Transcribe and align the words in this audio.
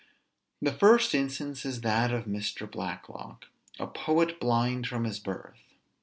The 0.63 0.71
first 0.73 1.13
instance 1.13 1.63
is 1.63 1.81
that 1.81 2.11
of 2.11 2.25
Mr. 2.25 2.65
Blacklock, 2.67 3.45
a 3.77 3.85
poet 3.85 4.39
blind 4.39 4.87
from 4.87 5.03
his 5.03 5.19
birth. 5.19 5.61